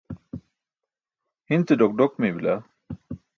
[1.47, 2.55] hin ce ḍok ḍok mey bila